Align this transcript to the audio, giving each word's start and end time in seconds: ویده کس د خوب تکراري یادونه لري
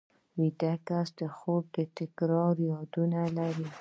ویده 0.39 0.73
کس 0.87 1.07
د 1.19 1.21
خوب 1.37 1.63
تکراري 1.97 2.63
یادونه 2.73 3.19
لري 3.37 3.67